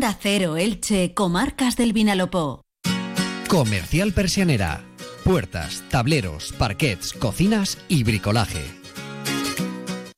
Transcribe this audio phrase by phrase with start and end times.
[0.00, 2.62] Onda Cero Elche, Comarcas del Vinalopó.
[3.48, 4.82] Comercial Persianera.
[5.24, 8.64] Puertas, tableros, parquets, cocinas y bricolaje.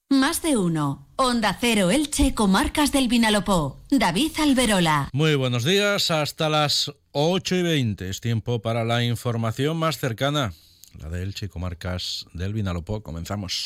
[0.09, 1.09] Más de uno.
[1.17, 3.81] Onda Cero Elche, Comarcas del Vinalopó.
[3.91, 5.09] David Alberola.
[5.13, 8.09] Muy buenos días, hasta las 8 y 20.
[8.09, 10.53] Es tiempo para la información más cercana,
[11.01, 13.03] la de Elche, Comarcas del Vinalopó.
[13.03, 13.65] Comenzamos.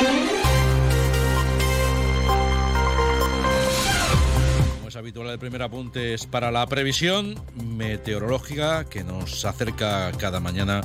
[5.06, 10.80] Habitual, el primer apunte es para la previsión meteorológica que nos acerca cada mañana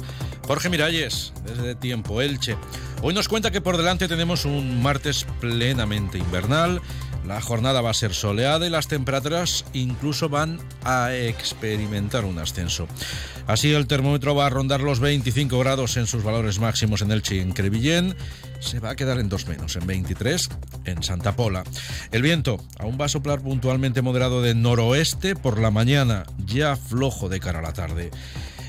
[0.45, 2.55] Jorge Miralles, desde Tiempo Elche.
[3.01, 6.83] Hoy nos cuenta que por delante tenemos un martes plenamente invernal.
[7.25, 12.87] La jornada va a ser soleada y las temperaturas incluso van a experimentar un ascenso.
[13.47, 17.35] Así el termómetro va a rondar los 25 grados en sus valores máximos en Elche
[17.35, 18.15] y en Crevillén
[18.59, 20.49] se va a quedar en dos menos, en 23
[20.85, 21.63] en Santa Pola.
[22.11, 27.29] El viento aún va a soplar puntualmente moderado de noroeste por la mañana, ya flojo
[27.29, 28.11] de cara a la tarde.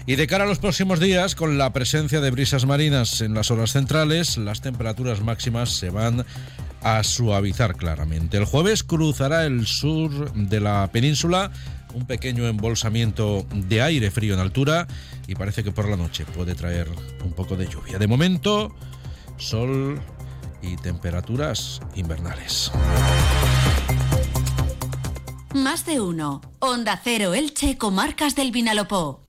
[0.05, 3.53] Y de cara a los próximos días, con la presencia de brisas marinas en las
[3.53, 6.27] horas centrales, las temperaturas máximas se van
[6.83, 8.37] a suavizar claramente.
[8.37, 11.53] El jueves cruzará el sur de la península
[11.95, 14.87] un pequeño embolsamiento de aire frío en altura
[15.27, 16.89] y parece que por la noche puede traer
[17.25, 17.99] un poco de lluvia.
[17.99, 18.75] De momento,
[19.37, 20.01] sol
[20.63, 22.73] y temperaturas invernales.
[25.55, 26.41] Más de uno.
[26.61, 29.29] Onda Cero Elche, Comarcas del Vinalopó.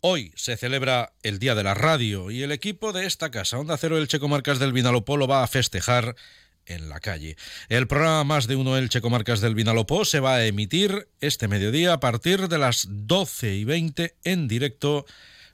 [0.00, 3.76] Hoy se celebra el Día de la Radio y el equipo de esta casa, Onda
[3.76, 6.16] Cero Elche Comarcas del Vinalopó, lo va a festejar
[6.66, 7.36] en la calle.
[7.68, 11.92] El programa Más de Uno Elche Comarcas del Vinalopó se va a emitir este mediodía
[11.94, 15.06] a partir de las 12 y 20 en directo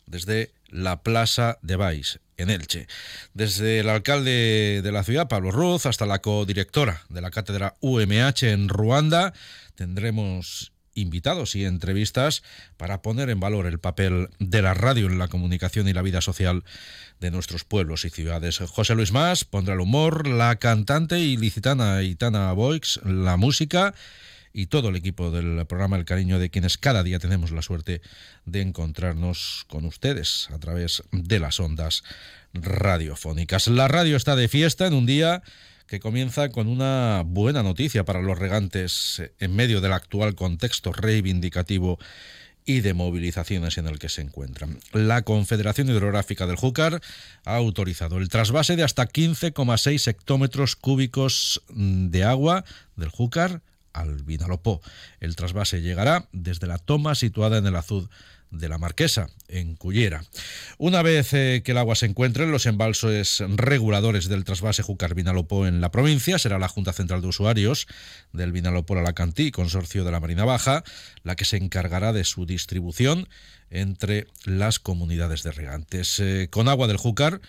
[0.07, 2.87] desde la Plaza de Baix, en Elche.
[3.35, 8.43] Desde el alcalde de la ciudad, Pablo Ruz, hasta la codirectora de la cátedra UMH
[8.43, 9.33] en Ruanda,
[9.75, 12.43] tendremos invitados y entrevistas
[12.77, 16.21] para poner en valor el papel de la radio en la comunicación y la vida
[16.21, 16.65] social
[17.21, 18.59] de nuestros pueblos y ciudades.
[18.59, 23.95] José Luis Más pondrá el humor, la cantante ilicitana Itana Boix, la música
[24.53, 28.01] y todo el equipo del programa El Cariño de quienes cada día tenemos la suerte
[28.45, 32.03] de encontrarnos con ustedes a través de las ondas
[32.55, 33.69] radiofónicas.
[33.69, 35.43] La radio está de fiesta en un día
[35.89, 41.99] que comienza con una buena noticia para los regantes en medio del actual contexto reivindicativo
[42.67, 44.79] y de movilizaciones en el que se encuentran.
[44.93, 47.01] La Confederación Hidrográfica del Júcar
[47.47, 53.63] ha autorizado el trasvase de hasta 15,6 hectómetros cúbicos de agua del Júcar
[53.95, 54.83] al Vinalopó.
[55.21, 58.11] El trasvase llegará desde la toma situada en el azud
[58.51, 60.25] de la Marquesa, en Cullera.
[60.79, 65.15] Una vez eh, que el agua se encuentre en los embalses reguladores del trasvase Júcar
[65.15, 67.87] Vinalopó en la provincia, será la Junta Central de Usuarios
[68.33, 70.85] del Vinalopó Alacantí, consorcio de la Marina Baja,
[71.23, 73.29] la que se encargará de su distribución
[73.71, 76.19] entre las comunidades de regantes.
[76.21, 77.41] Eh, con agua del Júcar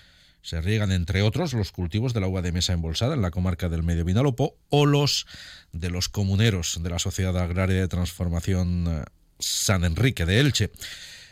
[0.41, 3.83] se riegan, entre otros, los cultivos del agua de mesa embolsada en la comarca del
[3.83, 5.27] Medio Vinalopó o los
[5.73, 9.03] de los comuneros de la Sociedad Agraria de Transformación eh,
[9.39, 10.71] San Enrique de Elche.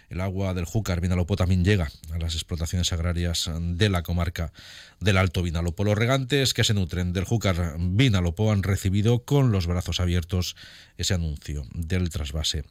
[0.09, 4.53] El agua del Júcar Vinalopó también llega a las explotaciones agrarias de la comarca
[5.01, 5.83] del Alto Vinalopó.
[5.83, 10.55] Los regantes que se nutren del Júcar Vinalopó han recibido con los brazos abiertos
[10.97, 12.63] ese anuncio del trasvase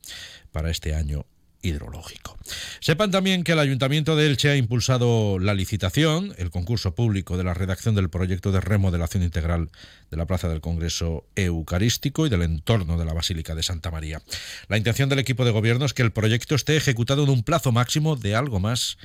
[0.50, 1.26] para este año
[1.62, 2.36] hidrológico.
[2.80, 7.44] Sepan también que el Ayuntamiento de Elche ha impulsado la licitación, el concurso público de
[7.44, 9.70] la redacción del proyecto de remodelación integral
[10.10, 14.22] de la Plaza del Congreso Eucarístico y del entorno de la Basílica de Santa María.
[14.68, 17.72] La intención del equipo de gobierno es que el proyecto esté ejecutado en un plazo
[17.72, 18.98] máximo de algo más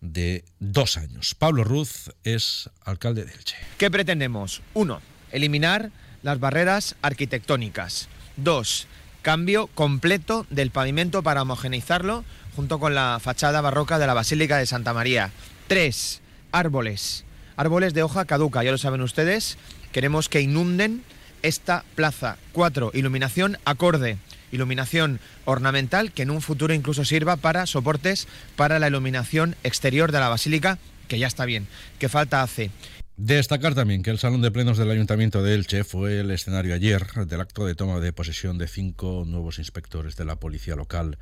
[0.00, 1.34] de dos años.
[1.34, 3.56] Pablo Ruz es alcalde de Elche.
[3.78, 4.62] ¿Qué pretendemos?
[4.74, 5.00] Uno,
[5.30, 5.90] eliminar
[6.22, 8.08] las barreras arquitectónicas.
[8.36, 8.86] Dos,
[9.22, 12.24] cambio completo del pavimento para homogeneizarlo
[12.54, 15.30] junto con la fachada barroca de la Basílica de Santa María.
[15.68, 17.24] Tres, árboles.
[17.56, 19.56] Árboles de hoja caduca, ya lo saben ustedes.
[19.92, 21.02] Queremos que inunden
[21.42, 22.36] esta plaza.
[22.52, 24.18] Cuatro, iluminación acorde.
[24.50, 30.20] Iluminación ornamental que en un futuro incluso sirva para soportes para la iluminación exterior de
[30.20, 30.78] la basílica,
[31.08, 31.66] que ya está bien.
[31.98, 32.70] ¿Qué falta hace?
[33.16, 37.06] Destacar también que el Salón de Plenos del Ayuntamiento de Elche fue el escenario ayer
[37.26, 41.18] del acto de toma de posesión de cinco nuevos inspectores de la Policía Local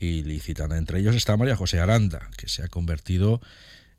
[0.00, 0.78] y Licitana.
[0.78, 3.40] Entre ellos está María José Aranda, que se ha convertido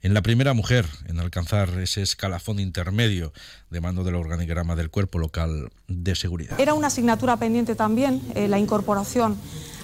[0.01, 3.33] en la primera mujer en alcanzar ese escalafón intermedio
[3.69, 6.59] de mando del organigrama del Cuerpo Local de Seguridad.
[6.59, 9.37] Era una asignatura pendiente también eh, la incorporación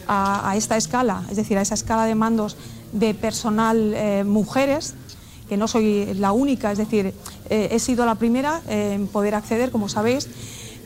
[0.08, 2.58] a, esta escala, es decir, a esa escala de mandos
[2.92, 4.96] de personal eh, mujeres
[5.48, 7.14] que no soy la única, es decir,
[7.50, 10.30] eh, he sido la primera en poder acceder, como sabéis,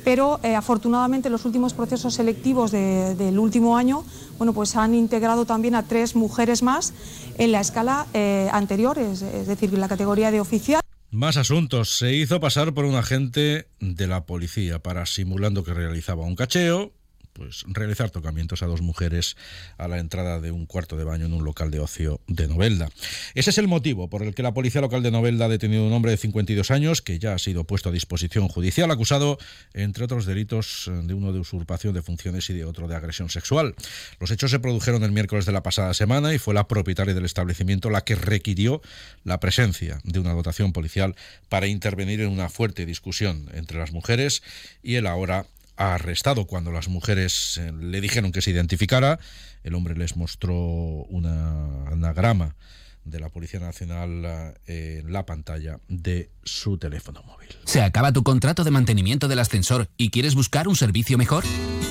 [0.04, 4.06] pero eh, afortunadamente los últimos procesos selectivos del último año
[4.38, 6.94] bueno, pues han integrado también a tres mujeres más
[7.38, 10.82] en la escala eh, anterior, es, es decir, en la categoría de oficial.
[11.10, 11.98] Más asuntos.
[11.98, 16.92] Se hizo pasar por un agente de la policía para, simulando que realizaba un cacheo,
[17.38, 19.38] pues realizar tocamientos a dos mujeres
[19.78, 22.90] a la entrada de un cuarto de baño en un local de ocio de Novelda.
[23.36, 25.88] Ese es el motivo por el que la policía local de Novelda ha detenido a
[25.88, 29.38] un hombre de 52 años que ya ha sido puesto a disposición judicial acusado
[29.74, 33.76] entre otros delitos de uno de usurpación de funciones y de otro de agresión sexual.
[34.20, 37.26] Los hechos se produjeron el miércoles de la pasada semana y fue la propietaria del
[37.26, 38.82] establecimiento la que requirió
[39.24, 41.16] la presencia de una dotación policial
[41.50, 44.42] para intervenir en una fuerte discusión entre las mujeres
[44.82, 45.46] y el ahora
[45.78, 49.20] arrestado cuando las mujeres eh, le dijeron que se identificara.
[49.64, 52.56] El hombre les mostró una anagrama
[53.04, 57.50] de la Policía Nacional eh, en la pantalla de su teléfono móvil.
[57.66, 61.44] ¿Se acaba tu contrato de mantenimiento del ascensor y quieres buscar un servicio mejor?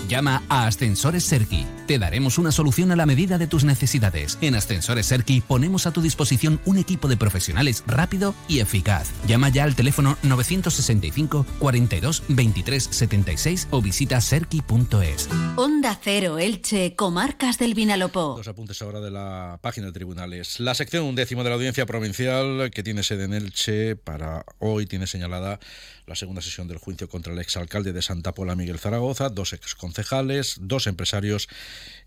[0.08, 1.66] Llama a Ascensores Serki.
[1.86, 4.38] Te daremos una solución a la medida de tus necesidades.
[4.40, 9.10] En Ascensores Serki ponemos a tu disposición un equipo de profesionales rápido y eficaz.
[9.26, 15.28] Llama ya al teléfono 965 42 23 76 o visita serki.es.
[15.56, 18.34] Onda Cero Elche, Comarcas del Vinalopó.
[18.36, 20.60] Dos apuntes ahora de la página de tribunales.
[20.60, 25.06] La sección undécimo de la Audiencia Provincial, que tiene sede en Elche, para hoy tiene
[25.06, 25.58] señalada
[26.06, 30.56] la segunda sesión del juicio contra el exalcalde de Santa Pola, Miguel Zaragoza, dos exconcejales,
[30.60, 31.48] dos empresarios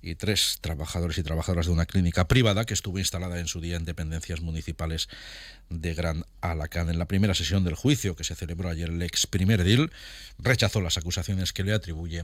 [0.01, 3.75] y tres trabajadores y trabajadoras de una clínica privada que estuvo instalada en su día
[3.75, 5.10] en dependencias municipales
[5.69, 6.90] de Gran Alacán.
[6.90, 9.92] En la primera sesión del juicio que se celebró ayer, el ex primer edil
[10.38, 12.24] rechazó las acusaciones que le atribuye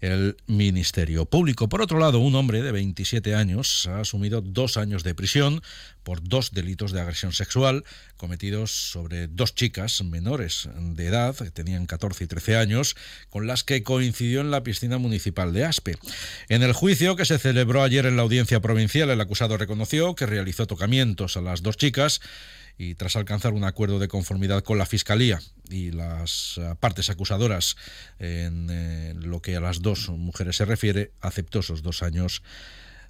[0.00, 1.68] el Ministerio Público.
[1.68, 5.62] Por otro lado, un hombre de 27 años ha asumido dos años de prisión
[6.02, 7.84] por dos delitos de agresión sexual
[8.16, 12.96] cometidos sobre dos chicas menores de edad, que tenían 14 y 13 años,
[13.28, 15.96] con las que coincidió en la piscina municipal de Aspe.
[16.48, 20.26] En el juicio que se celebró ayer en la audiencia provincial, el acusado reconoció que
[20.26, 22.20] realizó tocamientos a las dos chicas
[22.78, 25.40] y tras alcanzar un acuerdo de conformidad con la Fiscalía
[25.70, 27.76] y las eh, partes acusadoras
[28.18, 32.42] en eh, lo que a las dos mujeres se refiere, aceptó esos dos años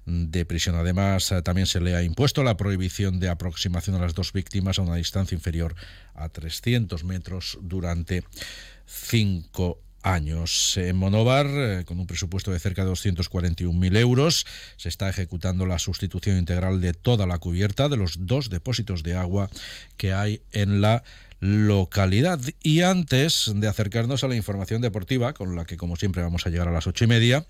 [0.07, 0.75] de prisión.
[0.75, 4.79] Además, eh, también se le ha impuesto la prohibición de aproximación a las dos víctimas
[4.79, 5.75] a una distancia inferior
[6.15, 8.23] a 300 metros durante
[8.85, 10.77] cinco años.
[10.77, 14.45] En Monovar, eh, con un presupuesto de cerca de 241.000 euros,
[14.77, 19.15] se está ejecutando la sustitución integral de toda la cubierta de los dos depósitos de
[19.15, 19.49] agua
[19.97, 21.03] que hay en la
[21.39, 22.39] localidad.
[22.63, 26.49] Y antes de acercarnos a la información deportiva, con la que como siempre vamos a
[26.49, 27.45] llegar a las ocho y media,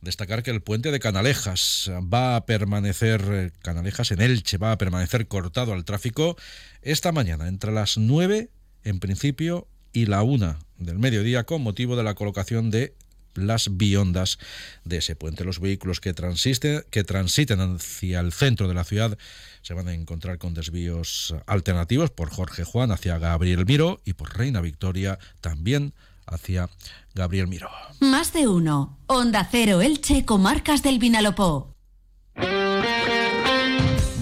[0.00, 4.78] destacar que el puente de Canalejas va a permanecer, eh, Canalejas en Elche, va a
[4.78, 6.36] permanecer cortado al tráfico
[6.82, 8.50] esta mañana entre las nueve
[8.84, 12.94] en principio y la una del mediodía con motivo de la colocación de
[13.34, 14.38] las biondas
[14.84, 15.44] de ese puente.
[15.44, 19.16] Los vehículos que transiten, que transiten hacia el centro de la ciudad
[19.62, 24.36] se van a encontrar con desvíos alternativos por Jorge Juan hacia Gabriel Miro y por
[24.36, 25.94] Reina Victoria también
[26.26, 26.70] hacia
[27.14, 27.68] Gabriel Miro.
[28.00, 28.98] Más de uno.
[29.06, 31.71] Onda Cero Elche, Comarcas del Vinalopó.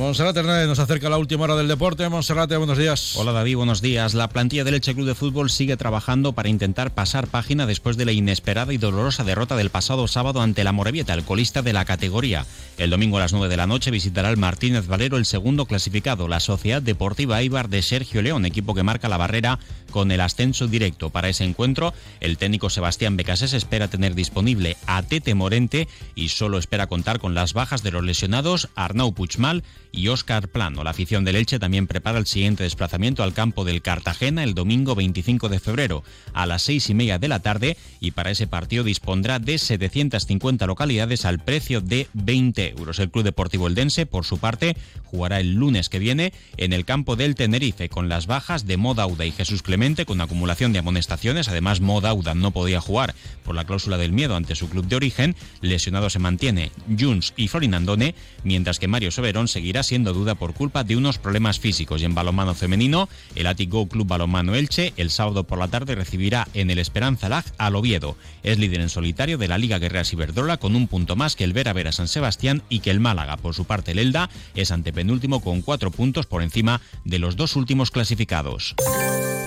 [0.00, 2.08] Monserrat Hernández nos acerca la última hora del deporte.
[2.08, 3.16] Monserrat, buenos días.
[3.16, 4.14] Hola David, buenos días.
[4.14, 8.06] La plantilla del Elche Club de Fútbol sigue trabajando para intentar pasar página después de
[8.06, 11.84] la inesperada y dolorosa derrota del pasado sábado ante la Morevieta, el colista de la
[11.84, 12.46] categoría.
[12.78, 16.28] El domingo a las 9 de la noche visitará el Martínez Valero el segundo clasificado,
[16.28, 19.58] la Sociedad Deportiva Ibar de Sergio León, equipo que marca la barrera
[19.90, 21.10] con el ascenso directo.
[21.10, 26.56] Para ese encuentro, el técnico Sebastián Becasés espera tener disponible a Tete Morente y solo
[26.56, 30.84] espera contar con las bajas de los lesionados Arnau Puchmal y Óscar Plano.
[30.84, 34.94] La afición del Elche también prepara el siguiente desplazamiento al campo del Cartagena el domingo
[34.94, 38.84] 25 de febrero a las seis y media de la tarde y para ese partido
[38.84, 42.98] dispondrá de 750 localidades al precio de 20 euros.
[42.98, 47.16] El Club Deportivo Eldense, por su parte, jugará el lunes que viene en el campo
[47.16, 51.48] del Tenerife con las bajas de Modauda y Jesús Clemente con acumulación de amonestaciones.
[51.48, 55.36] Además, Modauda no podía jugar por la cláusula del miedo ante su club de origen.
[55.60, 60.84] Lesionado se mantiene Juns y Florinandone, mientras que Mario Soberón seguirá siendo duda por culpa
[60.84, 62.02] de unos problemas físicos.
[62.02, 66.48] Y en balonmano femenino, el Atigo Club Balonmano Elche el sábado por la tarde recibirá
[66.54, 68.16] en el Esperanza Lag al Oviedo.
[68.42, 71.52] Es líder en solitario de la Liga Guerrera Ciberdrola con un punto más que el
[71.52, 73.36] Vera San Sebastián y que el Málaga.
[73.36, 77.56] Por su parte, el Elda es antepenúltimo con cuatro puntos por encima de los dos
[77.56, 78.74] últimos clasificados.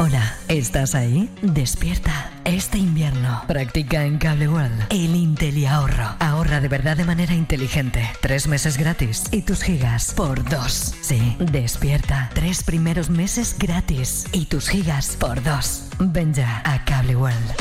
[0.05, 1.29] Hola, ¿estás ahí?
[1.41, 2.29] Despierta.
[2.43, 6.17] Este invierno practica en Cable World el Intel ahorro.
[6.19, 8.10] Ahorra de verdad de manera inteligente.
[8.19, 10.93] Tres meses gratis y tus gigas por dos.
[11.01, 12.29] Sí, despierta.
[12.33, 15.86] Tres primeros meses gratis y tus gigas por dos.
[16.00, 17.53] Ven ya a Cable World.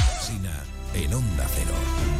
[0.94, 2.11] en Onda Cero.